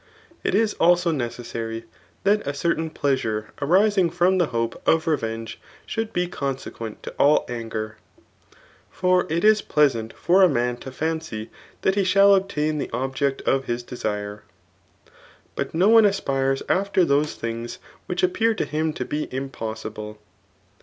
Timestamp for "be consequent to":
6.11-7.11